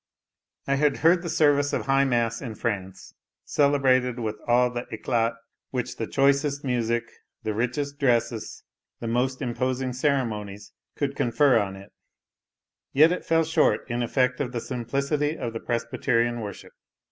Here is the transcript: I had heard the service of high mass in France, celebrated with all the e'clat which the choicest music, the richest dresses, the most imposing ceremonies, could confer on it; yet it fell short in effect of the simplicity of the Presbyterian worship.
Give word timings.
I 0.65 0.77
had 0.77 0.97
heard 1.05 1.21
the 1.21 1.29
service 1.29 1.73
of 1.73 1.85
high 1.85 2.05
mass 2.05 2.41
in 2.41 2.55
France, 2.55 3.13
celebrated 3.45 4.17
with 4.17 4.35
all 4.47 4.71
the 4.71 4.87
e'clat 4.91 5.35
which 5.69 5.97
the 5.97 6.07
choicest 6.07 6.63
music, 6.63 7.03
the 7.43 7.53
richest 7.53 7.99
dresses, 7.99 8.63
the 8.99 9.07
most 9.07 9.43
imposing 9.43 9.93
ceremonies, 9.93 10.73
could 10.95 11.15
confer 11.15 11.59
on 11.59 11.75
it; 11.75 11.91
yet 12.93 13.11
it 13.11 13.25
fell 13.25 13.43
short 13.43 13.87
in 13.91 14.01
effect 14.01 14.39
of 14.39 14.53
the 14.53 14.59
simplicity 14.59 15.37
of 15.37 15.53
the 15.53 15.59
Presbyterian 15.59 16.41
worship. 16.41 16.73